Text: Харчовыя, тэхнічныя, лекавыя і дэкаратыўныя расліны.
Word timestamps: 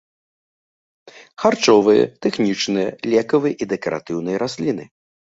Харчовыя, 1.43 2.03
тэхнічныя, 2.27 2.89
лекавыя 3.15 3.55
і 3.63 3.71
дэкаратыўныя 3.79 4.37
расліны. 4.47 4.95